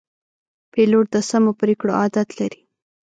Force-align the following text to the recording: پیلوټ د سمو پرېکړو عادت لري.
پیلوټ 0.71 1.05
د 1.13 1.17
سمو 1.29 1.51
پرېکړو 1.61 1.91
عادت 2.01 2.29
لري. 2.39 2.61